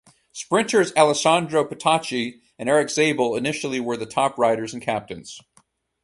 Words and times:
Sprinters 0.31 0.91
Alessandro 0.95 1.63
Petacchi 1.63 2.41
and 2.57 2.67
Erik 2.67 2.87
Zabel 2.89 3.35
initially 3.37 3.79
were 3.79 3.97
the 3.97 4.07
top 4.07 4.35
riders 4.39 4.73
and 4.73 4.81
captains. 4.81 5.39